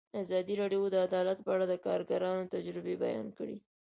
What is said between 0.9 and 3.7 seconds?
د عدالت په اړه د کارګرانو تجربې بیان کړي.